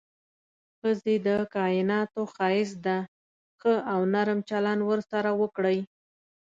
ښځې 0.79 1.15
د 1.27 1.29
کائناتو 1.55 2.21
ښايست 2.35 2.77
ده، 2.85 2.97
ښه 3.59 3.73
او 3.91 3.99
نرم 4.13 4.39
چلند 4.49 4.81
ورسره 4.89 5.29
وکړئ. 5.41 5.79